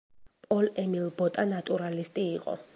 პოლ-ემილ 0.45 1.13
ბოტა 1.21 1.47
ნატურალისტი 1.53 2.29
იყო. 2.39 2.61